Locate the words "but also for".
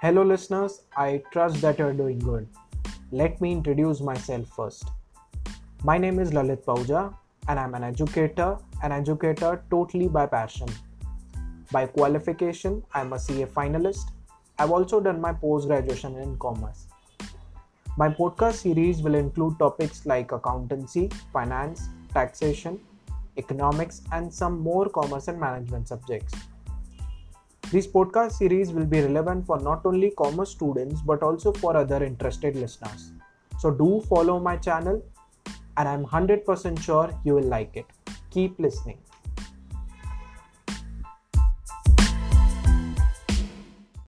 31.02-31.76